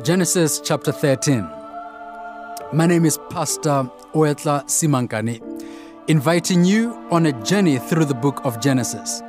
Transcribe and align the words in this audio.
Genesis 0.00 0.58
chapter 0.58 0.90
13. 0.90 1.48
My 2.72 2.86
name 2.86 3.04
is 3.04 3.18
Pastor 3.28 3.84
Oetla 4.14 4.64
Simankane, 4.64 5.38
inviting 6.08 6.64
you 6.64 6.94
on 7.10 7.26
a 7.26 7.44
journey 7.44 7.78
through 7.78 8.06
the 8.06 8.14
book 8.14 8.40
of 8.42 8.58
Genesis. 8.58 9.22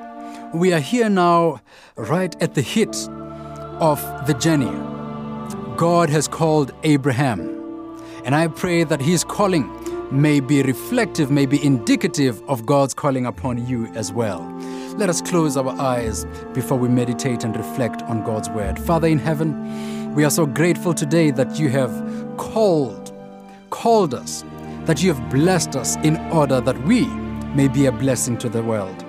We 0.54 0.72
are 0.72 0.80
here 0.80 1.10
now, 1.10 1.62
right 1.98 2.34
at 2.42 2.56
the 2.56 2.62
hit 2.62 2.96
of 3.82 4.00
the 4.26 4.34
journey. 4.40 4.72
God 5.76 6.10
has 6.10 6.30
called 6.30 6.72
Abraham, 6.84 7.42
and 8.24 8.34
I 8.34 8.48
pray 8.48 8.86
that 8.86 9.02
his 9.02 9.26
calling 9.26 9.70
may 10.14 10.40
be 10.40 10.62
reflective, 10.62 11.32
may 11.32 11.46
be 11.46 11.64
indicative 11.64 12.42
of 12.48 12.66
God's 12.66 12.94
calling 12.94 13.26
upon 13.26 13.66
you 13.68 13.88
as 13.96 14.14
well. 14.14 14.42
Let 14.96 15.10
us 15.10 15.22
close 15.22 15.58
our 15.58 15.70
eyes 15.82 16.26
before 16.54 16.78
we 16.78 16.88
meditate 16.88 17.44
and 17.44 17.56
reflect 17.56 18.04
on 18.04 18.24
God's 18.24 18.50
word. 18.50 18.80
Father 18.80 19.08
in 19.08 19.18
heaven, 19.18 20.14
we 20.14 20.24
are 20.24 20.30
so 20.30 20.46
grateful 20.46 20.94
today 20.94 21.32
that 21.32 21.58
you 21.60 21.70
have 21.70 21.92
called, 22.38 23.12
called 23.72 24.14
us, 24.14 24.46
that 24.86 25.02
you 25.02 25.12
have 25.12 25.30
blessed 25.32 25.76
us 25.76 25.96
in 25.98 26.18
order 26.32 26.62
that 26.62 26.80
we 26.84 27.08
may 27.56 27.68
be 27.68 27.88
a 27.88 27.92
blessing 27.92 28.38
to 28.38 28.50
the 28.50 28.62
world. 28.62 29.04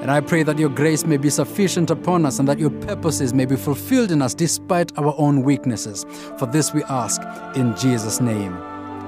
And 0.00 0.10
I 0.10 0.20
pray 0.20 0.44
that 0.44 0.58
your 0.58 0.68
grace 0.68 1.04
may 1.04 1.16
be 1.16 1.30
sufficient 1.30 1.90
upon 1.90 2.24
us 2.24 2.38
and 2.38 2.46
that 2.46 2.60
your 2.60 2.70
purposes 2.70 3.34
may 3.34 3.46
be 3.46 3.56
fulfilled 3.56 4.12
in 4.12 4.22
us 4.22 4.34
despite 4.34 4.96
our 4.96 5.14
own 5.18 5.42
weaknesses. 5.42 6.06
For 6.38 6.46
this 6.46 6.72
we 6.72 6.84
ask 6.84 7.20
in 7.56 7.74
Jesus' 7.76 8.20
name. 8.20 8.56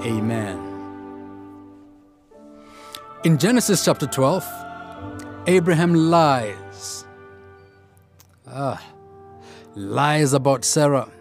Amen. 0.03 0.68
In 3.25 3.37
Genesis 3.37 3.83
chapter 3.83 4.07
12, 4.07 4.47
Abraham 5.47 5.93
lies. 5.93 7.05
Ah, 8.47 8.81
lies 9.75 10.31
about 10.31 10.63
Sarah 10.63 11.11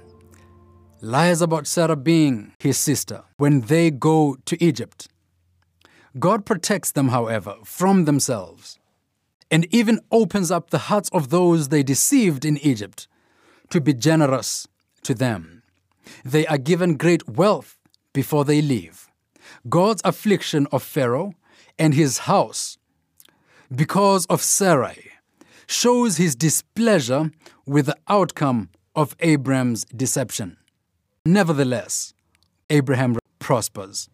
lies 1.00 1.42
about 1.42 1.66
Sarah 1.66 1.96
being 1.96 2.52
his 2.60 2.78
sister 2.78 3.24
when 3.36 3.62
they 3.62 3.90
go 3.90 4.36
to 4.44 4.62
Egypt. 4.62 5.08
God 6.20 6.46
protects 6.46 6.92
them, 6.92 7.08
however, 7.08 7.56
from 7.64 8.04
themselves 8.04 8.78
and 9.50 9.66
even 9.74 9.98
opens 10.12 10.52
up 10.52 10.70
the 10.70 10.86
hearts 10.90 11.08
of 11.12 11.30
those 11.30 11.68
they 11.68 11.82
deceived 11.82 12.44
in 12.44 12.58
Egypt 12.58 13.08
to 13.70 13.80
be 13.80 13.92
generous 13.92 14.68
to 15.02 15.14
them. 15.14 15.64
They 16.24 16.46
are 16.46 16.58
given 16.58 16.96
great 16.96 17.28
wealth 17.28 17.76
before 18.12 18.44
they 18.44 18.62
leave. 18.62 19.08
God's 19.68 20.02
affliction 20.04 20.68
of 20.70 20.84
Pharaoh 20.84 21.34
and 21.78 21.94
his 21.94 22.18
house 22.18 22.78
because 23.74 24.26
of 24.26 24.42
Sarai 24.42 25.12
shows 25.66 26.16
his 26.16 26.34
displeasure 26.34 27.30
with 27.66 27.86
the 27.86 27.96
outcome 28.08 28.70
of 28.96 29.14
Abraham's 29.20 29.84
deception. 29.84 30.56
Nevertheless, 31.24 32.14
Abraham 32.70 33.18
prospers. 33.38 34.08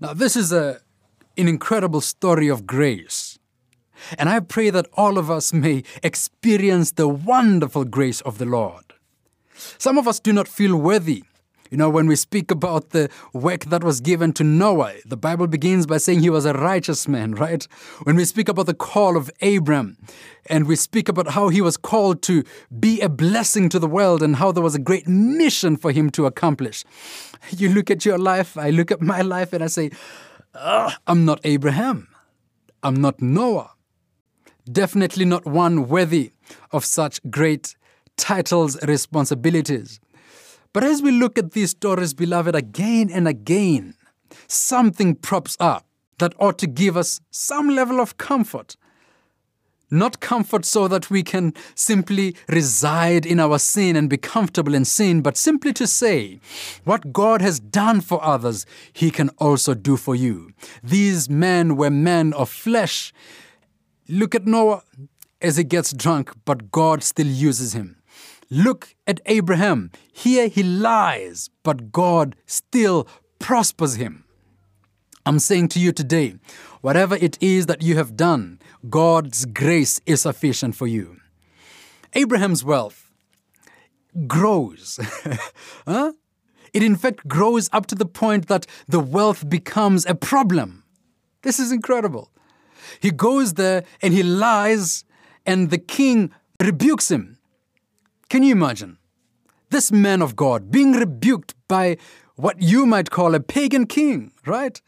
Now, 0.00 0.12
this 0.12 0.36
is 0.36 0.52
a, 0.52 0.80
an 1.36 1.48
incredible 1.48 2.00
story 2.00 2.48
of 2.48 2.66
grace. 2.66 3.38
And 4.18 4.28
I 4.28 4.40
pray 4.40 4.70
that 4.70 4.86
all 4.94 5.18
of 5.18 5.30
us 5.30 5.52
may 5.52 5.82
experience 6.02 6.92
the 6.92 7.08
wonderful 7.08 7.84
grace 7.84 8.20
of 8.22 8.38
the 8.38 8.46
Lord. 8.46 8.84
Some 9.78 9.98
of 9.98 10.08
us 10.08 10.20
do 10.20 10.32
not 10.32 10.48
feel 10.48 10.76
worthy 10.76 11.24
you 11.70 11.76
know, 11.76 11.88
when 11.88 12.06
we 12.06 12.16
speak 12.16 12.50
about 12.50 12.90
the 12.90 13.08
work 13.32 13.66
that 13.66 13.84
was 13.84 14.00
given 14.00 14.32
to 14.34 14.44
Noah, 14.44 14.94
the 15.06 15.16
Bible 15.16 15.46
begins 15.46 15.86
by 15.86 15.98
saying 15.98 16.20
he 16.20 16.30
was 16.30 16.44
a 16.44 16.52
righteous 16.52 17.06
man, 17.06 17.32
right? 17.34 17.66
When 18.02 18.16
we 18.16 18.24
speak 18.24 18.48
about 18.48 18.66
the 18.66 18.74
call 18.74 19.16
of 19.16 19.30
Abram, 19.40 19.96
and 20.46 20.66
we 20.66 20.74
speak 20.74 21.08
about 21.08 21.28
how 21.28 21.48
he 21.48 21.60
was 21.60 21.76
called 21.76 22.22
to 22.22 22.42
be 22.78 23.00
a 23.00 23.08
blessing 23.08 23.68
to 23.68 23.78
the 23.78 23.86
world 23.86 24.22
and 24.22 24.36
how 24.36 24.50
there 24.50 24.62
was 24.62 24.74
a 24.74 24.80
great 24.80 25.06
mission 25.06 25.76
for 25.76 25.92
him 25.92 26.10
to 26.10 26.26
accomplish. 26.26 26.84
You 27.50 27.68
look 27.68 27.90
at 27.90 28.04
your 28.04 28.18
life, 28.18 28.58
I 28.58 28.70
look 28.70 28.90
at 28.90 29.00
my 29.00 29.20
life, 29.20 29.52
and 29.52 29.62
I 29.62 29.68
say, 29.68 29.90
I'm 30.54 31.24
not 31.24 31.40
Abraham. 31.44 32.08
I'm 32.82 33.00
not 33.00 33.22
Noah. 33.22 33.70
Definitely 34.70 35.24
not 35.24 35.46
one 35.46 35.88
worthy 35.88 36.32
of 36.72 36.84
such 36.84 37.20
great 37.30 37.76
titles, 38.16 38.82
responsibilities. 38.82 40.00
But 40.72 40.84
as 40.84 41.02
we 41.02 41.10
look 41.10 41.38
at 41.38 41.52
these 41.52 41.70
stories, 41.70 42.14
beloved, 42.14 42.54
again 42.54 43.10
and 43.10 43.26
again, 43.26 43.94
something 44.46 45.14
props 45.16 45.56
up 45.58 45.86
that 46.18 46.34
ought 46.38 46.58
to 46.58 46.66
give 46.66 46.96
us 46.96 47.20
some 47.30 47.68
level 47.68 48.00
of 48.00 48.18
comfort. 48.18 48.76
Not 49.90 50.20
comfort 50.20 50.64
so 50.64 50.86
that 50.86 51.10
we 51.10 51.24
can 51.24 51.52
simply 51.74 52.36
reside 52.48 53.26
in 53.26 53.40
our 53.40 53.58
sin 53.58 53.96
and 53.96 54.08
be 54.08 54.16
comfortable 54.16 54.74
in 54.74 54.84
sin, 54.84 55.20
but 55.20 55.36
simply 55.36 55.72
to 55.72 55.86
say, 55.86 56.38
what 56.84 57.12
God 57.12 57.42
has 57.42 57.58
done 57.58 58.00
for 58.00 58.22
others, 58.22 58.66
He 58.92 59.10
can 59.10 59.30
also 59.38 59.74
do 59.74 59.96
for 59.96 60.14
you. 60.14 60.52
These 60.84 61.28
men 61.28 61.76
were 61.76 61.90
men 61.90 62.32
of 62.34 62.48
flesh. 62.48 63.12
Look 64.08 64.36
at 64.36 64.46
Noah 64.46 64.82
as 65.42 65.56
he 65.56 65.64
gets 65.64 65.92
drunk, 65.92 66.32
but 66.44 66.70
God 66.70 67.02
still 67.02 67.26
uses 67.26 67.72
him. 67.72 67.99
Look 68.50 68.96
at 69.06 69.20
Abraham. 69.26 69.92
Here 70.12 70.48
he 70.48 70.64
lies, 70.64 71.50
but 71.62 71.92
God 71.92 72.34
still 72.46 73.06
prospers 73.38 73.94
him. 73.94 74.24
I'm 75.24 75.38
saying 75.38 75.68
to 75.68 75.80
you 75.80 75.92
today, 75.92 76.34
whatever 76.80 77.14
it 77.14 77.38
is 77.40 77.66
that 77.66 77.82
you 77.82 77.96
have 77.96 78.16
done, 78.16 78.58
God's 78.88 79.44
grace 79.44 80.00
is 80.04 80.22
sufficient 80.22 80.74
for 80.74 80.88
you. 80.88 81.18
Abraham's 82.14 82.64
wealth 82.64 83.10
grows. 84.26 84.98
huh? 85.86 86.12
It 86.72 86.82
in 86.82 86.96
fact 86.96 87.28
grows 87.28 87.68
up 87.72 87.86
to 87.86 87.94
the 87.94 88.06
point 88.06 88.48
that 88.48 88.66
the 88.88 89.00
wealth 89.00 89.48
becomes 89.48 90.06
a 90.06 90.14
problem. 90.14 90.82
This 91.42 91.60
is 91.60 91.70
incredible. 91.70 92.30
He 93.00 93.10
goes 93.10 93.54
there 93.54 93.84
and 94.02 94.12
he 94.12 94.22
lies, 94.22 95.04
and 95.46 95.70
the 95.70 95.78
king 95.78 96.32
rebukes 96.60 97.10
him. 97.10 97.38
Can 98.30 98.44
you 98.44 98.52
imagine? 98.52 98.96
This 99.70 99.92
man 99.92 100.22
of 100.22 100.36
God 100.36 100.70
being 100.70 100.92
rebuked 100.92 101.54
by 101.68 101.96
what 102.36 102.62
you 102.62 102.86
might 102.86 103.10
call 103.10 103.34
a 103.34 103.40
pagan 103.40 103.86
king, 103.86 104.32
right? 104.46 104.80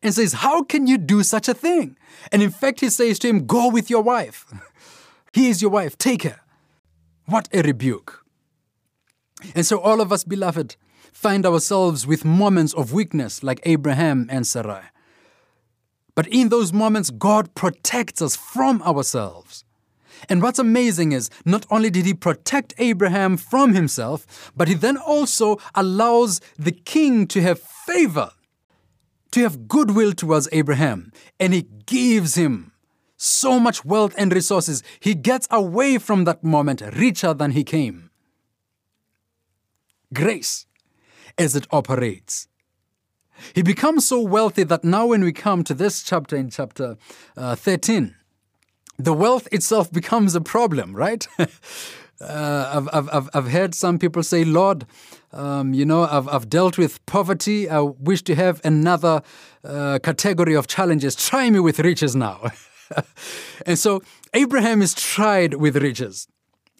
And 0.00 0.14
says, 0.14 0.34
How 0.34 0.62
can 0.62 0.86
you 0.86 0.96
do 0.96 1.22
such 1.22 1.48
a 1.48 1.54
thing? 1.54 1.96
And 2.32 2.40
in 2.40 2.50
fact, 2.50 2.80
he 2.80 2.88
says 2.88 3.18
to 3.18 3.28
him, 3.28 3.46
Go 3.46 3.68
with 3.68 3.90
your 3.90 4.02
wife. 4.02 4.46
He 5.32 5.48
is 5.48 5.60
your 5.60 5.72
wife, 5.72 5.98
take 5.98 6.22
her. 6.22 6.38
What 7.26 7.48
a 7.52 7.60
rebuke. 7.62 8.24
And 9.52 9.66
so, 9.66 9.80
all 9.80 10.00
of 10.00 10.12
us, 10.12 10.22
beloved, 10.22 10.76
find 11.12 11.44
ourselves 11.44 12.06
with 12.06 12.24
moments 12.24 12.72
of 12.72 12.92
weakness 12.92 13.42
like 13.42 13.60
Abraham 13.64 14.28
and 14.30 14.46
Sarai. 14.46 14.84
But 16.14 16.28
in 16.28 16.50
those 16.50 16.72
moments, 16.72 17.10
God 17.10 17.52
protects 17.56 18.22
us 18.22 18.36
from 18.36 18.80
ourselves. 18.82 19.64
And 20.28 20.42
what's 20.42 20.58
amazing 20.58 21.12
is 21.12 21.30
not 21.44 21.66
only 21.70 21.90
did 21.90 22.06
he 22.06 22.14
protect 22.14 22.74
Abraham 22.78 23.36
from 23.36 23.74
himself, 23.74 24.52
but 24.56 24.68
he 24.68 24.74
then 24.74 24.96
also 24.96 25.58
allows 25.74 26.40
the 26.58 26.72
king 26.72 27.26
to 27.28 27.42
have 27.42 27.60
favor, 27.60 28.30
to 29.32 29.40
have 29.40 29.68
goodwill 29.68 30.12
towards 30.12 30.48
Abraham, 30.52 31.12
and 31.38 31.52
he 31.52 31.66
gives 31.86 32.34
him 32.34 32.72
so 33.16 33.58
much 33.58 33.84
wealth 33.84 34.14
and 34.18 34.32
resources. 34.32 34.82
He 35.00 35.14
gets 35.14 35.48
away 35.50 35.98
from 35.98 36.24
that 36.24 36.44
moment 36.44 36.82
richer 36.96 37.34
than 37.34 37.52
he 37.52 37.64
came. 37.64 38.10
Grace 40.12 40.66
as 41.38 41.56
it 41.56 41.66
operates. 41.70 42.48
He 43.54 43.62
becomes 43.62 44.08
so 44.08 44.20
wealthy 44.20 44.62
that 44.64 44.84
now, 44.84 45.06
when 45.06 45.24
we 45.24 45.32
come 45.32 45.64
to 45.64 45.74
this 45.74 46.02
chapter 46.02 46.36
in 46.36 46.50
chapter 46.50 46.96
uh, 47.36 47.56
13, 47.56 48.14
the 48.98 49.12
wealth 49.12 49.48
itself 49.52 49.90
becomes 49.92 50.34
a 50.34 50.40
problem, 50.40 50.94
right? 50.94 51.26
uh, 51.38 51.46
I've, 52.92 53.08
I've, 53.12 53.30
I've 53.34 53.50
heard 53.50 53.74
some 53.74 53.98
people 53.98 54.22
say, 54.22 54.44
Lord, 54.44 54.86
um, 55.32 55.74
you 55.74 55.84
know, 55.84 56.04
I've, 56.04 56.28
I've 56.28 56.48
dealt 56.48 56.78
with 56.78 57.04
poverty. 57.06 57.68
I 57.68 57.80
wish 57.80 58.22
to 58.22 58.34
have 58.34 58.60
another 58.64 59.22
uh, 59.64 59.98
category 60.02 60.54
of 60.54 60.66
challenges. 60.66 61.16
Try 61.16 61.50
me 61.50 61.60
with 61.60 61.80
riches 61.80 62.14
now. 62.14 62.50
and 63.66 63.78
so 63.78 64.02
Abraham 64.32 64.80
is 64.80 64.94
tried 64.94 65.54
with 65.54 65.76
riches. 65.76 66.28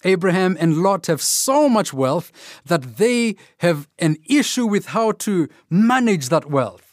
Abraham 0.05 0.57
and 0.61 0.83
Lot 0.83 1.07
have 1.07 1.23
so 1.23 1.69
much 1.69 1.93
wealth 1.93 2.31
that 2.67 2.99
they 2.99 3.37
have 3.59 3.89
an 3.99 4.17
issue 4.29 4.67
with 4.67 4.87
how 4.87 5.13
to 5.13 5.49
manage 5.71 6.29
that 6.29 6.51
wealth 6.51 6.84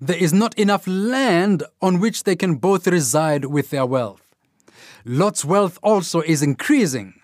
there 0.00 0.16
is 0.16 0.32
not 0.32 0.58
enough 0.58 0.86
land 0.86 1.62
on 1.80 2.00
which 2.00 2.24
they 2.24 2.36
can 2.36 2.56
both 2.56 2.86
reside 2.86 3.46
with 3.46 3.70
their 3.70 3.86
wealth. 3.86 4.22
Lot's 5.04 5.44
wealth 5.44 5.78
also 5.82 6.20
is 6.20 6.42
increasing. 6.42 7.14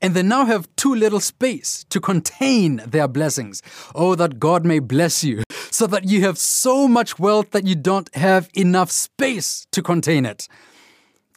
And 0.00 0.14
they 0.14 0.22
now 0.22 0.44
have 0.44 0.68
too 0.76 0.94
little 0.94 1.20
space 1.20 1.84
to 1.90 2.00
contain 2.00 2.82
their 2.86 3.08
blessings. 3.08 3.62
Oh, 3.94 4.14
that 4.14 4.38
God 4.38 4.64
may 4.64 4.78
bless 4.78 5.24
you, 5.24 5.42
so 5.70 5.86
that 5.88 6.04
you 6.04 6.20
have 6.22 6.38
so 6.38 6.86
much 6.86 7.18
wealth 7.18 7.50
that 7.50 7.66
you 7.66 7.74
don't 7.74 8.14
have 8.14 8.48
enough 8.54 8.90
space 8.90 9.66
to 9.72 9.82
contain 9.82 10.26
it. 10.26 10.46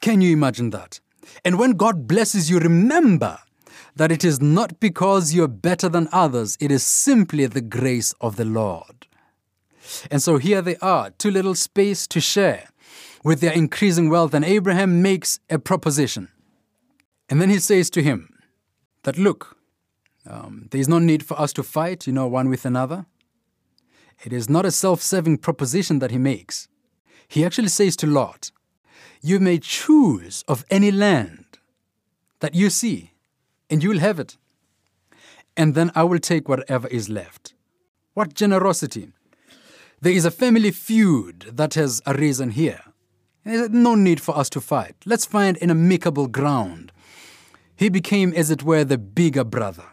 Can 0.01 0.21
you 0.21 0.33
imagine 0.33 0.69
that? 0.71 0.99
And 1.43 1.57
when 1.57 1.71
God 1.71 2.07
blesses 2.07 2.49
you, 2.49 2.59
remember 2.59 3.39
that 3.95 4.11
it 4.11 4.23
is 4.23 4.41
not 4.41 4.79
because 4.79 5.33
you're 5.33 5.47
better 5.47 5.89
than 5.89 6.09
others, 6.11 6.57
it 6.59 6.71
is 6.71 6.83
simply 6.83 7.45
the 7.45 7.61
grace 7.61 8.13
of 8.21 8.35
the 8.35 8.45
Lord. 8.45 9.07
And 10.09 10.21
so 10.21 10.37
here 10.37 10.61
they 10.61 10.77
are, 10.77 11.11
too 11.11 11.31
little 11.31 11.55
space 11.55 12.07
to 12.07 12.21
share 12.21 12.69
with 13.23 13.39
their 13.39 13.53
increasing 13.53 14.09
wealth, 14.09 14.33
and 14.33 14.43
Abraham 14.43 15.01
makes 15.01 15.39
a 15.49 15.57
proposition. 15.57 16.29
And 17.29 17.41
then 17.41 17.49
he 17.49 17.59
says 17.59 17.89
to 17.91 18.03
him 18.03 18.29
that, 19.03 19.17
Look, 19.17 19.57
um, 20.25 20.67
there 20.71 20.81
is 20.81 20.89
no 20.89 20.99
need 20.99 21.25
for 21.25 21.39
us 21.39 21.53
to 21.53 21.63
fight, 21.63 22.07
you 22.07 22.13
know, 22.13 22.27
one 22.27 22.49
with 22.49 22.65
another. 22.65 23.05
It 24.23 24.31
is 24.31 24.49
not 24.49 24.65
a 24.65 24.71
self 24.71 25.01
serving 25.01 25.39
proposition 25.39 25.99
that 25.99 26.11
he 26.11 26.17
makes. 26.17 26.67
He 27.27 27.45
actually 27.45 27.69
says 27.69 27.95
to 27.97 28.07
Lot, 28.07 28.51
You 29.21 29.39
may 29.39 29.57
choose 29.57 30.43
of 30.47 30.65
any 30.69 30.91
land 30.91 31.45
that 32.39 32.55
you 32.55 32.69
see, 32.69 33.11
and 33.69 33.81
you 33.81 33.89
will 33.89 33.99
have 33.99 34.19
it. 34.19 34.37
And 35.55 35.75
then 35.75 35.91
I 35.95 36.03
will 36.03 36.19
take 36.19 36.49
whatever 36.49 36.87
is 36.87 37.09
left. 37.09 37.53
What 38.13 38.33
generosity! 38.33 39.11
There 40.03 40.11
is 40.11 40.25
a 40.25 40.31
family 40.31 40.71
feud 40.71 41.51
that 41.53 41.75
has 41.75 42.01
arisen 42.05 42.49
here. 42.49 42.81
There's 43.45 43.69
no 43.69 43.95
need 43.95 44.19
for 44.19 44.37
us 44.37 44.49
to 44.49 44.59
fight. 44.59 44.97
Let's 45.05 45.25
find 45.25 45.57
an 45.61 45.71
amicable 45.71 46.27
ground. 46.27 46.91
He 47.77 47.87
became, 47.87 48.33
as 48.33 48.51
it 48.51 48.63
were, 48.63 48.83
the 48.83 48.97
bigger 48.97 49.45
brother. 49.45 49.85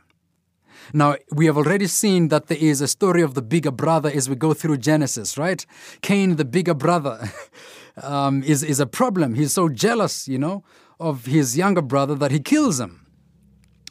Now, 0.92 1.14
we 1.30 1.46
have 1.46 1.56
already 1.56 1.86
seen 1.86 2.26
that 2.26 2.48
there 2.48 2.58
is 2.60 2.80
a 2.80 2.88
story 2.88 3.22
of 3.22 3.34
the 3.34 3.40
bigger 3.40 3.70
brother 3.70 4.10
as 4.12 4.28
we 4.28 4.34
go 4.34 4.52
through 4.52 4.78
Genesis, 4.78 5.38
right? 5.38 5.64
Cain, 6.02 6.34
the 6.34 6.44
bigger 6.44 6.74
brother, 6.74 7.30
um, 8.02 8.42
is, 8.42 8.64
is 8.64 8.80
a 8.80 8.86
problem. 8.86 9.36
He's 9.36 9.52
so 9.52 9.68
jealous, 9.68 10.26
you 10.26 10.38
know, 10.38 10.64
of 10.98 11.26
his 11.26 11.56
younger 11.56 11.82
brother 11.82 12.16
that 12.16 12.32
he 12.32 12.40
kills 12.40 12.80
him. 12.80 12.99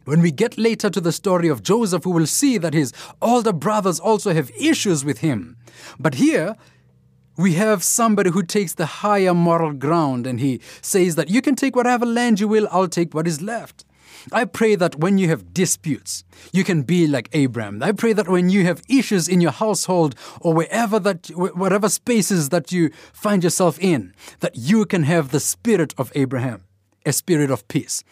When 0.06 0.22
we 0.22 0.32
get 0.32 0.58
later 0.58 0.90
to 0.90 1.02
the 1.02 1.12
story 1.12 1.48
of 1.48 1.64
Joseph, 1.64 2.06
we 2.06 2.12
will 2.12 2.28
see 2.28 2.58
that 2.58 2.74
his 2.74 2.94
older 3.22 3.54
brothers 3.54 4.00
also 4.00 4.34
have 4.34 4.52
issues 4.60 5.06
with 5.06 5.20
him. 5.20 5.58
But 6.00 6.16
here, 6.16 6.56
we 7.38 7.54
have 7.54 7.84
somebody 7.84 8.32
who 8.32 8.44
takes 8.44 8.74
the 8.74 8.86
higher 8.86 9.34
moral 9.34 9.72
ground 9.74 10.28
and 10.28 10.40
he 10.40 10.60
says 10.82 11.16
that 11.16 11.30
you 11.30 11.42
can 11.42 11.56
take 11.56 11.76
whatever 11.76 12.06
land 12.06 12.40
you 12.40 12.48
will, 12.48 12.68
I'll 12.72 12.90
take 12.90 13.14
what 13.14 13.28
is 13.28 13.42
left. 13.42 13.86
I 14.34 14.46
pray 14.46 14.76
that 14.76 14.96
when 14.96 15.18
you 15.18 15.30
have 15.30 15.54
disputes, 15.54 16.24
you 16.52 16.64
can 16.64 16.84
be 16.84 17.08
like 17.08 17.30
Abraham. 17.32 17.82
I 17.82 17.94
pray 17.94 18.14
that 18.14 18.28
when 18.28 18.50
you 18.50 18.66
have 18.66 18.82
issues 18.90 19.28
in 19.28 19.42
your 19.42 19.52
household 19.52 20.16
or 20.42 20.54
wherever 20.54 21.00
that, 21.00 21.28
whatever 21.28 21.90
spaces 21.90 22.50
that 22.50 22.72
you 22.72 22.90
find 23.14 23.44
yourself 23.44 23.80
in, 23.80 24.14
that 24.42 24.56
you 24.56 24.86
can 24.86 25.04
have 25.04 25.30
the 25.30 25.40
spirit 25.40 25.94
of 25.98 26.12
Abraham, 26.16 26.66
a 27.06 27.14
spirit 27.14 27.50
of 27.50 27.68
peace. 27.68 28.04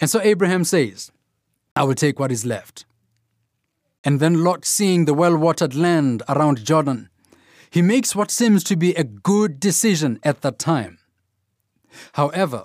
And 0.00 0.10
so 0.10 0.20
Abraham 0.20 0.64
says, 0.64 1.10
I 1.74 1.84
will 1.84 1.94
take 1.94 2.18
what 2.18 2.32
is 2.32 2.44
left. 2.44 2.84
And 4.04 4.20
then 4.20 4.44
Lot, 4.44 4.64
seeing 4.64 5.04
the 5.04 5.14
well 5.14 5.36
watered 5.36 5.74
land 5.74 6.22
around 6.28 6.64
Jordan, 6.64 7.08
he 7.70 7.82
makes 7.82 8.14
what 8.14 8.30
seems 8.30 8.62
to 8.64 8.76
be 8.76 8.94
a 8.94 9.04
good 9.04 9.58
decision 9.58 10.20
at 10.22 10.42
that 10.42 10.58
time. 10.58 10.98
However, 12.12 12.64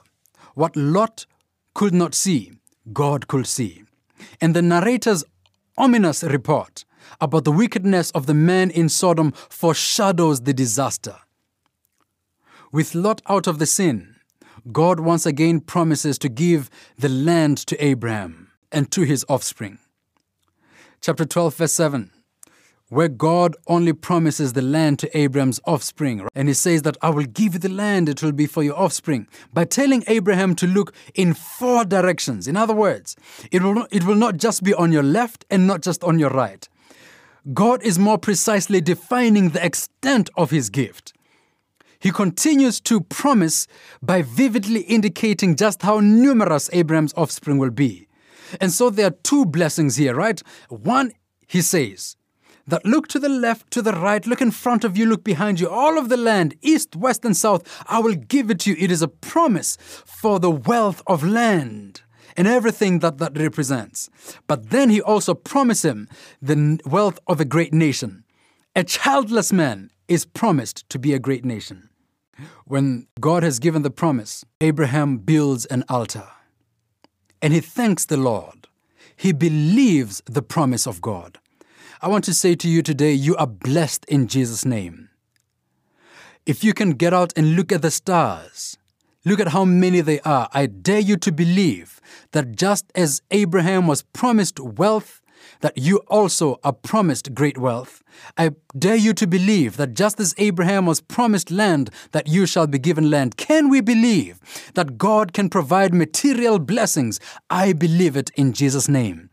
what 0.53 0.75
Lot 0.75 1.25
could 1.73 1.93
not 1.93 2.13
see, 2.13 2.51
God 2.93 3.27
could 3.27 3.47
see. 3.47 3.83
And 4.39 4.55
the 4.55 4.61
narrator's 4.61 5.23
ominous 5.77 6.23
report 6.23 6.85
about 7.19 7.43
the 7.43 7.51
wickedness 7.51 8.11
of 8.11 8.25
the 8.25 8.33
man 8.33 8.69
in 8.69 8.89
Sodom 8.89 9.31
foreshadows 9.31 10.41
the 10.41 10.53
disaster. 10.53 11.15
With 12.71 12.95
Lot 12.95 13.21
out 13.27 13.47
of 13.47 13.59
the 13.59 13.65
sin, 13.65 14.15
God 14.71 14.99
once 14.99 15.25
again 15.25 15.59
promises 15.61 16.17
to 16.19 16.29
give 16.29 16.69
the 16.97 17.09
land 17.09 17.57
to 17.67 17.83
Abraham 17.83 18.51
and 18.71 18.91
to 18.91 19.03
his 19.03 19.25
offspring. 19.29 19.79
Chapter 21.01 21.25
12, 21.25 21.55
verse 21.55 21.73
7 21.73 22.11
where 22.91 23.07
God 23.07 23.55
only 23.67 23.93
promises 23.93 24.51
the 24.51 24.61
land 24.61 24.99
to 24.99 25.17
Abraham's 25.17 25.61
offspring. 25.63 26.27
And 26.35 26.49
he 26.49 26.53
says 26.53 26.81
that 26.81 26.97
I 27.01 27.09
will 27.09 27.23
give 27.23 27.53
you 27.53 27.59
the 27.59 27.69
land, 27.69 28.09
it 28.09 28.21
will 28.21 28.33
be 28.33 28.45
for 28.45 28.63
your 28.63 28.77
offspring. 28.77 29.29
By 29.53 29.63
telling 29.63 30.03
Abraham 30.07 30.55
to 30.55 30.67
look 30.67 30.93
in 31.15 31.33
four 31.33 31.85
directions. 31.85 32.49
In 32.49 32.57
other 32.57 32.73
words, 32.73 33.15
it 33.49 33.61
will 33.61 33.73
not, 33.73 33.87
it 33.93 34.03
will 34.03 34.15
not 34.15 34.35
just 34.35 34.61
be 34.61 34.73
on 34.73 34.91
your 34.91 35.03
left 35.03 35.45
and 35.49 35.65
not 35.65 35.81
just 35.81 36.03
on 36.03 36.19
your 36.19 36.31
right. 36.31 36.67
God 37.53 37.81
is 37.81 37.97
more 37.97 38.17
precisely 38.17 38.81
defining 38.81 39.49
the 39.49 39.65
extent 39.65 40.29
of 40.35 40.51
his 40.51 40.69
gift. 40.69 41.13
He 42.01 42.11
continues 42.11 42.81
to 42.81 43.01
promise 43.01 43.67
by 44.01 44.23
vividly 44.23 44.81
indicating 44.81 45.55
just 45.55 45.83
how 45.83 45.99
numerous 45.99 46.69
Abraham's 46.73 47.13
offspring 47.15 47.57
will 47.57 47.69
be. 47.69 48.07
And 48.59 48.71
so 48.71 48.89
there 48.89 49.07
are 49.07 49.17
two 49.23 49.45
blessings 49.45 49.95
here, 49.95 50.15
right? 50.15 50.41
One, 50.69 51.13
he 51.47 51.61
says, 51.61 52.17
that 52.67 52.85
look 52.85 53.07
to 53.09 53.19
the 53.19 53.29
left, 53.29 53.69
to 53.71 53.81
the 53.81 53.91
right, 53.91 54.25
look 54.25 54.41
in 54.41 54.51
front 54.51 54.83
of 54.83 54.97
you, 54.97 55.05
look 55.05 55.23
behind 55.23 55.59
you, 55.59 55.69
all 55.69 55.97
of 55.97 56.09
the 56.09 56.17
land, 56.17 56.55
east, 56.61 56.95
west, 56.95 57.25
and 57.25 57.35
south, 57.35 57.63
I 57.87 57.99
will 57.99 58.15
give 58.15 58.49
it 58.49 58.61
to 58.61 58.71
you. 58.71 58.75
It 58.79 58.91
is 58.91 59.01
a 59.01 59.07
promise 59.07 59.77
for 59.79 60.39
the 60.39 60.51
wealth 60.51 61.01
of 61.07 61.23
land 61.23 62.01
and 62.37 62.47
everything 62.47 62.99
that 62.99 63.17
that 63.17 63.37
represents. 63.37 64.09
But 64.47 64.69
then 64.69 64.89
he 64.89 65.01
also 65.01 65.33
promised 65.33 65.83
him 65.83 66.07
the 66.41 66.79
wealth 66.85 67.19
of 67.27 67.39
a 67.39 67.45
great 67.45 67.73
nation. 67.73 68.23
A 68.75 68.83
childless 68.83 69.51
man 69.51 69.91
is 70.07 70.25
promised 70.25 70.89
to 70.89 70.99
be 70.99 71.13
a 71.13 71.19
great 71.19 71.43
nation. 71.43 71.89
When 72.65 73.07
God 73.19 73.43
has 73.43 73.59
given 73.59 73.81
the 73.81 73.91
promise, 73.91 74.43
Abraham 74.59 75.17
builds 75.17 75.65
an 75.65 75.83
altar 75.89 76.27
and 77.41 77.53
he 77.53 77.59
thanks 77.59 78.05
the 78.05 78.17
Lord. 78.17 78.67
He 79.15 79.31
believes 79.31 80.21
the 80.25 80.41
promise 80.41 80.87
of 80.87 81.01
God. 81.01 81.39
I 82.01 82.07
want 82.07 82.23
to 82.25 82.33
say 82.33 82.55
to 82.55 82.67
you 82.67 82.81
today, 82.81 83.13
you 83.13 83.35
are 83.35 83.47
blessed 83.47 84.05
in 84.05 84.27
Jesus' 84.27 84.65
name. 84.65 85.09
If 86.45 86.63
you 86.63 86.73
can 86.73 86.91
get 86.91 87.13
out 87.13 87.33
and 87.35 87.55
look 87.55 87.71
at 87.71 87.81
the 87.81 87.91
stars, 87.91 88.77
look 89.25 89.39
at 89.39 89.49
how 89.49 89.65
many 89.65 90.01
they 90.01 90.19
are, 90.21 90.49
I 90.53 90.65
dare 90.65 90.99
you 90.99 91.17
to 91.17 91.31
believe 91.31 92.01
that 92.31 92.55
just 92.55 92.91
as 92.95 93.21
Abraham 93.29 93.85
was 93.85 94.01
promised 94.01 94.59
wealth, 94.59 95.20
that 95.61 95.77
you 95.77 95.97
also 96.07 96.59
are 96.63 96.73
promised 96.73 97.33
great 97.33 97.57
wealth. 97.57 98.03
I 98.37 98.51
dare 98.77 98.95
you 98.95 99.13
to 99.13 99.27
believe 99.27 99.77
that 99.77 99.93
just 99.93 100.19
as 100.19 100.35
Abraham 100.37 100.85
was 100.85 101.01
promised 101.01 101.51
land, 101.51 101.89
that 102.11 102.27
you 102.27 102.45
shall 102.45 102.67
be 102.67 102.79
given 102.79 103.09
land. 103.09 103.37
Can 103.37 103.69
we 103.69 103.81
believe 103.81 104.39
that 104.73 104.97
God 104.97 105.33
can 105.33 105.49
provide 105.49 105.93
material 105.93 106.59
blessings? 106.59 107.19
I 107.49 107.73
believe 107.73 108.15
it 108.15 108.31
in 108.35 108.53
Jesus' 108.53 108.87
name. 108.87 109.29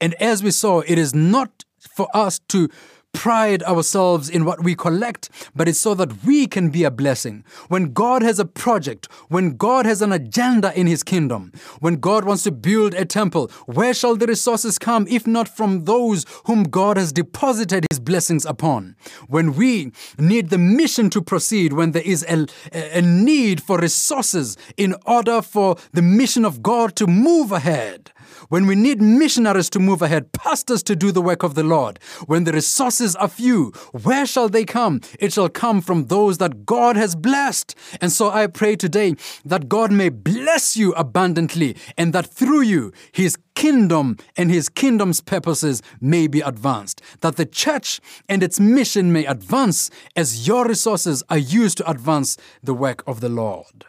And 0.00 0.14
as 0.14 0.42
we 0.42 0.50
saw, 0.50 0.80
it 0.80 0.98
is 0.98 1.14
not 1.14 1.64
for 1.78 2.08
us 2.14 2.38
to 2.48 2.68
pride 3.16 3.62
ourselves 3.62 4.28
in 4.28 4.44
what 4.44 4.62
we 4.62 4.74
collect, 4.74 5.30
but 5.54 5.66
it's 5.68 5.80
so 5.80 5.94
that 5.94 6.22
we 6.24 6.46
can 6.46 6.68
be 6.70 6.84
a 6.84 6.90
blessing. 6.90 7.44
When 7.68 7.92
God 7.92 8.22
has 8.22 8.38
a 8.38 8.44
project, 8.44 9.06
when 9.28 9.56
God 9.56 9.86
has 9.86 10.02
an 10.02 10.12
agenda 10.12 10.78
in 10.78 10.86
His 10.86 11.02
kingdom, 11.02 11.52
when 11.80 11.96
God 11.96 12.24
wants 12.24 12.42
to 12.44 12.52
build 12.52 12.92
a 12.94 13.04
temple, 13.06 13.50
where 13.64 13.94
shall 13.94 14.16
the 14.16 14.26
resources 14.26 14.78
come 14.78 15.06
if 15.08 15.26
not 15.26 15.48
from 15.48 15.84
those 15.84 16.26
whom 16.44 16.64
God 16.64 16.98
has 16.98 17.12
deposited 17.12 17.86
His 17.90 17.98
blessings 17.98 18.44
upon? 18.44 18.96
When 19.28 19.54
we 19.54 19.92
need 20.18 20.50
the 20.50 20.58
mission 20.58 21.08
to 21.10 21.22
proceed, 21.22 21.72
when 21.72 21.92
there 21.92 22.02
is 22.02 22.24
a, 22.28 22.46
a 22.72 23.00
need 23.00 23.62
for 23.62 23.78
resources 23.78 24.58
in 24.76 24.94
order 25.06 25.40
for 25.40 25.76
the 25.92 26.02
mission 26.02 26.44
of 26.44 26.62
God 26.62 26.94
to 26.96 27.06
move 27.06 27.50
ahead, 27.50 28.12
when 28.48 28.66
we 28.66 28.74
need 28.74 29.00
missionaries 29.00 29.70
to 29.70 29.78
move 29.78 30.02
ahead, 30.02 30.32
pastors 30.32 30.82
to 30.84 30.96
do 30.96 31.12
the 31.12 31.22
work 31.22 31.42
of 31.42 31.54
the 31.54 31.62
Lord, 31.62 31.98
when 32.26 32.44
the 32.44 32.52
resources 32.52 33.16
are 33.16 33.28
few, 33.28 33.72
where 34.02 34.26
shall 34.26 34.48
they 34.48 34.64
come? 34.64 35.00
It 35.18 35.32
shall 35.32 35.48
come 35.48 35.80
from 35.80 36.06
those 36.06 36.38
that 36.38 36.66
God 36.66 36.96
has 36.96 37.14
blessed. 37.14 37.74
And 38.00 38.12
so 38.12 38.30
I 38.30 38.46
pray 38.46 38.76
today 38.76 39.14
that 39.44 39.68
God 39.68 39.92
may 39.92 40.08
bless 40.08 40.76
you 40.76 40.92
abundantly 40.92 41.76
and 41.96 42.12
that 42.12 42.26
through 42.26 42.62
you, 42.62 42.92
His 43.12 43.36
kingdom 43.54 44.16
and 44.36 44.50
His 44.50 44.68
kingdom's 44.68 45.20
purposes 45.20 45.82
may 46.00 46.26
be 46.26 46.40
advanced, 46.40 47.02
that 47.20 47.36
the 47.36 47.46
church 47.46 48.00
and 48.28 48.42
its 48.42 48.60
mission 48.60 49.12
may 49.12 49.24
advance 49.24 49.90
as 50.14 50.46
your 50.46 50.66
resources 50.66 51.22
are 51.28 51.38
used 51.38 51.78
to 51.78 51.90
advance 51.90 52.36
the 52.62 52.74
work 52.74 53.02
of 53.06 53.20
the 53.20 53.28
Lord. 53.28 53.84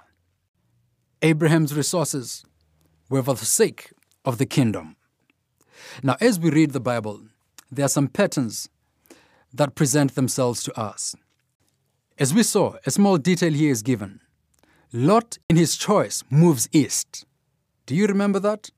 Abraham's 1.21 1.73
resources 1.75 2.45
were 3.09 3.23
for 3.23 3.33
the 3.33 3.45
sake 3.45 3.91
of 4.25 4.37
the 4.37 4.45
kingdom. 4.45 4.95
Now, 6.03 6.15
as 6.19 6.39
we 6.39 6.49
read 6.49 6.71
the 6.71 6.79
Bible, 6.79 7.21
there 7.71 7.85
are 7.85 7.89
some 7.89 8.07
patterns 8.07 8.69
that 9.53 9.75
present 9.75 10.15
themselves 10.15 10.63
to 10.63 10.79
us. 10.79 11.15
As 12.17 12.33
we 12.33 12.43
saw, 12.43 12.75
a 12.85 12.91
small 12.91 13.17
detail 13.17 13.53
here 13.53 13.71
is 13.71 13.81
given. 13.81 14.19
Lot, 14.91 15.37
in 15.49 15.55
his 15.55 15.75
choice, 15.75 16.23
moves 16.29 16.67
east. 16.71 17.25
Do 17.85 17.95
you 17.95 18.07
remember 18.07 18.39
that? 18.39 18.69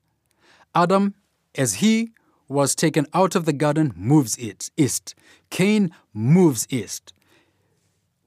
Adam, 0.74 1.14
as 1.54 1.74
he 1.74 2.10
was 2.48 2.74
taken 2.74 3.06
out 3.14 3.34
of 3.34 3.44
the 3.44 3.52
garden, 3.52 3.92
moves 3.96 4.36
it 4.36 4.70
east. 4.76 5.14
Cain 5.50 5.90
moves 6.12 6.66
east. 6.70 7.12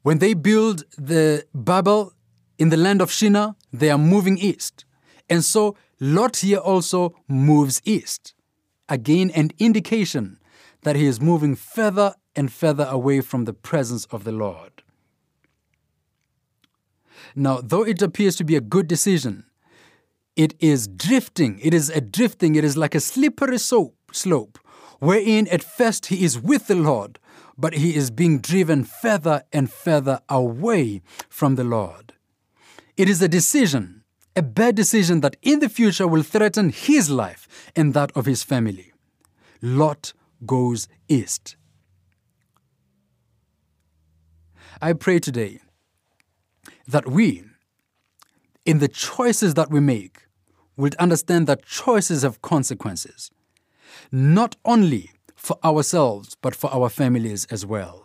When 0.01 0.20
they 0.20 0.34
build 0.34 0.84
the 0.98 1.46
Babel 1.53 2.13
in 2.58 2.70
the 2.70 2.77
land 2.77 3.01
of 3.01 3.12
Shinar, 3.12 3.55
they 3.72 3.89
are 3.89 3.98
moving 3.98 4.38
east. 4.38 4.86
And 5.29 5.43
so 5.43 5.75
Lot 6.00 6.38
here 6.38 6.57
also 6.57 7.15
moves 7.27 7.81
east. 7.85 8.33
Again, 8.89 9.31
an 9.31 9.51
indication 9.59 10.39
that 10.83 10.95
he 10.95 11.05
is 11.05 11.21
moving 11.21 11.55
further 11.55 12.15
and 12.35 12.51
further 12.51 12.88
away 12.89 13.21
from 13.21 13.45
the 13.45 13.53
presence 13.53 14.05
of 14.05 14.23
the 14.23 14.31
Lord. 14.31 14.83
Now, 17.35 17.62
though 17.63 17.83
it 17.83 18.01
appears 18.01 18.35
to 18.38 18.43
be 18.43 18.55
a 18.55 18.62
good 18.62 18.88
decision, 18.88 19.45
it 20.35 20.55
is 20.59 20.88
drifting. 20.88 21.59
It 21.59 21.73
is 21.73 21.89
a 21.89 22.01
drifting. 22.01 22.55
It 22.55 22.63
is 22.63 22.75
like 22.75 22.95
a 22.95 23.00
slippery 23.00 23.57
soap, 23.57 23.95
slope, 24.12 24.59
wherein 25.00 25.47
at 25.47 25.63
first 25.63 26.07
he 26.07 26.23
is 26.23 26.39
with 26.39 26.67
the 26.67 26.75
Lord, 26.75 27.19
but 27.57 27.75
he 27.75 27.95
is 27.95 28.12
being 28.12 28.39
driven 28.39 28.83
further 28.83 29.43
and 29.51 29.71
further 29.71 30.21
away 30.27 31.01
from 31.29 31.55
the 31.55 31.63
Lord. 31.63 32.13
It 32.97 33.09
is 33.09 33.21
a 33.21 33.27
decision, 33.27 34.02
a 34.35 34.41
bad 34.41 34.75
decision 34.75 35.21
that 35.21 35.37
in 35.41 35.59
the 35.59 35.69
future 35.69 36.07
will 36.07 36.23
threaten 36.23 36.69
his 36.69 37.09
life 37.09 37.47
and 37.75 37.93
that 37.93 38.11
of 38.15 38.25
his 38.25 38.43
family. 38.43 38.91
Lot 39.61 40.13
goes 40.45 40.87
east. 41.07 41.55
I 44.81 44.93
pray 44.93 45.19
today 45.19 45.59
that 46.87 47.07
we, 47.07 47.43
in 48.65 48.79
the 48.79 48.87
choices 48.87 49.53
that 49.53 49.69
we 49.69 49.79
make, 49.79 50.23
will 50.75 50.91
understand 50.99 51.47
that 51.47 51.65
choices 51.65 52.23
have 52.23 52.41
consequences, 52.41 53.29
not 54.11 54.55
only 54.65 55.11
for 55.35 55.57
ourselves, 55.63 56.35
but 56.41 56.55
for 56.55 56.73
our 56.73 56.89
families 56.89 57.45
as 57.45 57.65
well. 57.65 58.03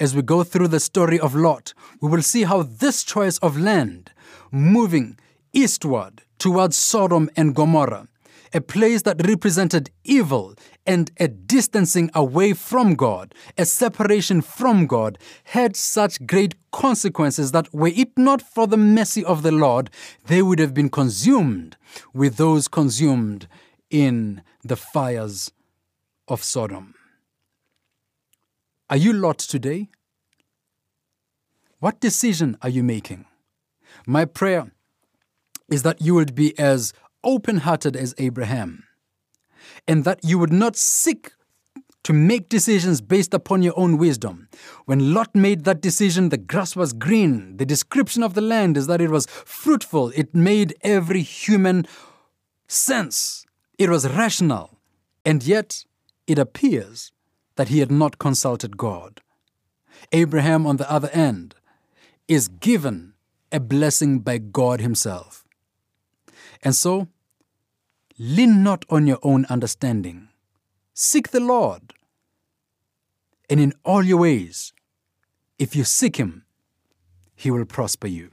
As 0.00 0.14
we 0.14 0.22
go 0.22 0.42
through 0.42 0.68
the 0.68 0.80
story 0.80 1.18
of 1.20 1.36
Lot, 1.36 1.72
we 2.00 2.10
will 2.10 2.22
see 2.22 2.42
how 2.42 2.62
this 2.62 3.04
choice 3.04 3.38
of 3.38 3.58
land, 3.58 4.10
moving 4.50 5.16
eastward 5.56 6.22
towards 6.38 6.76
Sodom 6.76 7.30
and 7.34 7.54
Gomorrah, 7.54 8.08
a 8.52 8.60
place 8.60 9.02
that 9.02 9.26
represented 9.26 9.90
evil 10.04 10.54
and 10.86 11.10
a 11.18 11.28
distancing 11.28 12.10
away 12.14 12.52
from 12.52 12.94
God, 12.94 13.34
a 13.56 13.64
separation 13.64 14.42
from 14.42 14.86
God, 14.86 15.18
had 15.44 15.74
such 15.74 16.24
great 16.26 16.54
consequences 16.72 17.52
that 17.52 17.72
were 17.72 17.88
it 17.88 18.10
not 18.18 18.42
for 18.42 18.66
the 18.66 18.76
mercy 18.76 19.24
of 19.24 19.42
the 19.42 19.50
Lord, 19.50 19.88
they 20.26 20.42
would 20.42 20.58
have 20.58 20.74
been 20.74 20.90
consumed 20.90 21.78
with 22.12 22.36
those 22.36 22.68
consumed 22.68 23.48
in 23.88 24.42
the 24.62 24.76
fires 24.76 25.50
of 26.28 26.44
Sodom. 26.44 26.94
Are 28.90 28.98
you 28.98 29.14
Lot 29.14 29.38
today? 29.38 29.88
What 31.80 31.98
decision 31.98 32.58
are 32.60 32.68
you 32.68 32.82
making? 32.82 33.24
My 34.06 34.26
prayer 34.26 34.72
is 35.68 35.82
that 35.82 36.00
you 36.00 36.14
would 36.14 36.34
be 36.34 36.58
as 36.58 36.92
open 37.24 37.58
hearted 37.58 37.96
as 37.96 38.14
Abraham, 38.18 38.84
and 39.86 40.04
that 40.04 40.20
you 40.22 40.38
would 40.38 40.52
not 40.52 40.76
seek 40.76 41.32
to 42.04 42.12
make 42.12 42.48
decisions 42.48 43.00
based 43.00 43.34
upon 43.34 43.62
your 43.62 43.76
own 43.76 43.98
wisdom. 43.98 44.48
When 44.84 45.12
Lot 45.12 45.34
made 45.34 45.64
that 45.64 45.80
decision, 45.80 46.28
the 46.28 46.36
grass 46.36 46.76
was 46.76 46.92
green. 46.92 47.56
The 47.56 47.66
description 47.66 48.22
of 48.22 48.34
the 48.34 48.40
land 48.40 48.76
is 48.76 48.86
that 48.86 49.00
it 49.00 49.10
was 49.10 49.26
fruitful. 49.26 50.12
It 50.14 50.32
made 50.32 50.76
every 50.82 51.22
human 51.22 51.84
sense. 52.68 53.44
It 53.76 53.90
was 53.90 54.08
rational. 54.08 54.78
And 55.24 55.42
yet, 55.42 55.84
it 56.28 56.38
appears 56.38 57.10
that 57.56 57.68
he 57.68 57.80
had 57.80 57.90
not 57.90 58.18
consulted 58.18 58.76
God. 58.76 59.20
Abraham, 60.12 60.66
on 60.66 60.76
the 60.76 60.90
other 60.90 61.10
end, 61.12 61.56
is 62.28 62.48
given 62.48 63.14
a 63.50 63.60
blessing 63.60 64.20
by 64.20 64.38
God 64.38 64.80
Himself. 64.80 65.45
And 66.62 66.74
so, 66.74 67.08
Lean 68.18 68.62
not 68.62 68.84
on 68.88 69.06
your 69.06 69.18
own 69.22 69.44
understanding. 69.46 70.28
Seek 70.94 71.30
the 71.30 71.40
Lord. 71.40 71.92
And 73.50 73.60
in 73.60 73.74
all 73.84 74.02
your 74.02 74.18
ways, 74.18 74.72
if 75.58 75.76
you 75.76 75.84
seek 75.84 76.16
Him, 76.16 76.44
He 77.34 77.50
will 77.50 77.66
prosper 77.66 78.06
you. 78.06 78.30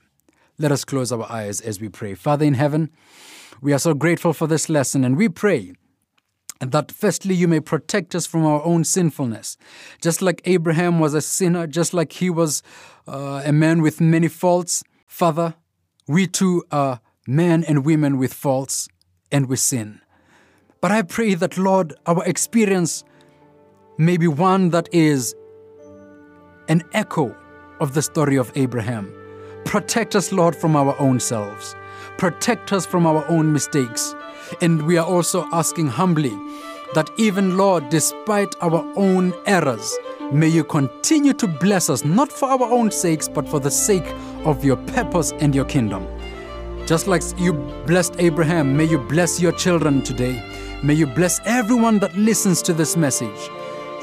Let 0.57 0.71
us 0.71 0.85
close 0.85 1.11
our 1.11 1.29
eyes 1.29 1.59
as 1.59 1.81
we 1.81 1.89
pray. 1.89 2.13
Father 2.13 2.45
in 2.45 2.53
heaven, 2.53 2.91
we 3.61 3.73
are 3.73 3.79
so 3.79 3.93
grateful 3.93 4.31
for 4.31 4.47
this 4.47 4.69
lesson, 4.69 5.03
and 5.03 5.17
we 5.17 5.27
pray 5.27 5.73
that 6.61 6.91
firstly 6.91 7.35
you 7.35 7.49
may 7.49 7.59
protect 7.59 8.15
us 8.15 8.25
from 8.25 8.45
our 8.45 8.63
own 8.63 8.85
sinfulness. 8.85 9.57
Just 10.01 10.21
like 10.21 10.41
Abraham 10.45 10.99
was 10.99 11.13
a 11.13 11.21
sinner, 11.21 11.67
just 11.67 11.93
like 11.93 12.13
he 12.13 12.29
was 12.29 12.63
uh, 13.05 13.41
a 13.43 13.51
man 13.51 13.81
with 13.81 13.99
many 13.99 14.29
faults, 14.29 14.81
Father, 15.07 15.55
we 16.07 16.25
too 16.25 16.63
are 16.71 17.01
men 17.27 17.63
and 17.63 17.85
women 17.85 18.17
with 18.17 18.33
faults 18.33 18.87
and 19.31 19.47
with 19.47 19.59
sin. 19.59 20.01
But 20.81 20.91
I 20.91 21.01
pray 21.01 21.33
that, 21.35 21.57
Lord, 21.57 21.93
our 22.05 22.23
experience 22.25 23.03
may 23.97 24.17
be 24.17 24.27
one 24.27 24.69
that 24.71 24.89
is 24.91 25.33
an 26.67 26.83
echo 26.93 27.35
of 27.79 27.93
the 27.93 28.01
story 28.01 28.35
of 28.35 28.51
Abraham. 28.55 29.13
Protect 29.65 30.15
us, 30.15 30.31
Lord, 30.31 30.55
from 30.55 30.75
our 30.75 30.99
own 30.99 31.19
selves. 31.19 31.75
Protect 32.17 32.73
us 32.73 32.85
from 32.85 33.05
our 33.05 33.25
own 33.29 33.53
mistakes. 33.53 34.13
And 34.61 34.85
we 34.85 34.97
are 34.97 35.05
also 35.05 35.47
asking 35.51 35.87
humbly 35.87 36.37
that 36.95 37.09
even, 37.17 37.57
Lord, 37.57 37.89
despite 37.89 38.53
our 38.61 38.85
own 38.95 39.33
errors, 39.45 39.97
may 40.31 40.47
you 40.47 40.63
continue 40.63 41.33
to 41.33 41.47
bless 41.47 41.89
us, 41.89 42.05
not 42.05 42.31
for 42.31 42.49
our 42.49 42.63
own 42.63 42.91
sakes, 42.91 43.27
but 43.27 43.47
for 43.47 43.59
the 43.59 43.71
sake 43.71 44.05
of 44.45 44.63
your 44.63 44.77
purpose 44.77 45.31
and 45.39 45.55
your 45.55 45.65
kingdom. 45.65 46.05
Just 46.85 47.07
like 47.07 47.23
you 47.37 47.53
blessed 47.87 48.15
Abraham, 48.19 48.75
may 48.75 48.83
you 48.83 48.99
bless 48.99 49.39
your 49.39 49.53
children 49.53 50.01
today. 50.01 50.43
May 50.83 50.95
you 50.95 51.07
bless 51.07 51.39
everyone 51.45 51.99
that 51.99 52.13
listens 52.17 52.61
to 52.63 52.73
this 52.73 52.97
message. 52.97 53.49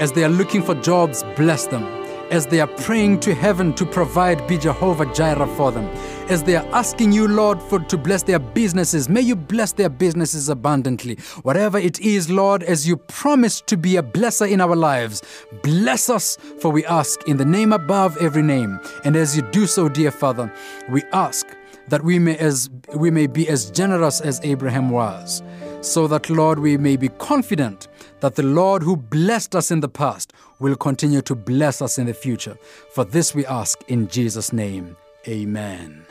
As 0.01 0.13
they 0.13 0.25
are 0.25 0.31
looking 0.31 0.63
for 0.63 0.75
jobs, 0.77 1.23
bless 1.37 1.67
them. 1.67 1.85
As 2.31 2.47
they 2.47 2.59
are 2.59 2.67
praying 2.67 3.21
to 3.21 3.35
heaven 3.35 3.75
to 3.75 3.85
provide, 3.85 4.47
be 4.47 4.57
Jehovah 4.57 5.13
Jireh 5.13 5.47
for 5.57 5.71
them. 5.71 5.85
As 6.31 6.43
they 6.43 6.57
are 6.57 6.65
asking 6.73 7.13
you, 7.13 7.29
Lord, 7.29 7.61
for 7.61 7.81
to 7.81 7.99
bless 7.99 8.23
their 8.23 8.39
businesses, 8.39 9.11
may 9.11 9.21
you 9.21 9.37
bless 9.37 9.73
their 9.73 9.91
businesses 9.91 10.49
abundantly. 10.49 11.17
Whatever 11.43 11.77
it 11.77 12.01
is, 12.01 12.31
Lord, 12.31 12.63
as 12.63 12.89
you 12.89 12.97
promise 12.97 13.61
to 13.63 13.77
be 13.77 13.97
a 13.99 14.03
blesser 14.03 14.51
in 14.51 14.61
our 14.61 14.77
lives, 14.77 15.23
bless 15.63 16.09
us, 16.09 16.39
for 16.61 16.71
we 16.71 16.87
ask 16.87 17.21
in 17.29 17.37
the 17.37 17.45
name 17.45 17.75
above 17.75 18.17
every 18.23 18.43
name. 18.43 18.81
And 19.05 19.17
as 19.17 19.37
you 19.37 19.43
do 19.51 19.67
so, 19.67 19.91
dear 19.91 20.11
Father, 20.11 20.51
we 20.89 21.03
ask 21.13 21.47
that 21.91 22.03
we 22.03 22.19
may 22.19 22.37
as 22.39 22.71
we 22.95 23.11
may 23.11 23.27
be 23.27 23.49
as 23.49 23.71
generous 23.71 24.21
as 24.21 24.41
Abraham 24.43 24.91
was 24.91 25.43
so 25.83 26.07
that 26.07 26.29
Lord 26.29 26.59
we 26.59 26.77
may 26.77 26.97
be 26.97 27.09
confident 27.09 27.89
that 28.21 28.35
the 28.35 28.43
Lord 28.43 28.83
who 28.83 28.97
blessed 28.97 29.55
us 29.55 29.71
in 29.71 29.81
the 29.81 29.89
past 29.89 30.33
will 30.59 30.77
continue 30.77 31.23
to 31.23 31.35
bless 31.35 31.81
us 31.81 31.99
in 31.99 32.07
the 32.07 32.15
future. 32.15 32.57
For 32.93 33.05
this 33.05 33.35
we 33.35 33.47
ask 33.47 33.83
in 33.89 34.09
Jesus 34.09 34.53
name. 34.53 34.97
Amen 35.27 36.07